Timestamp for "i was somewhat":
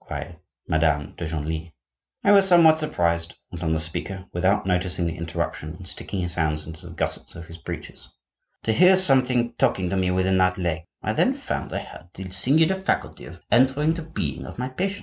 2.24-2.78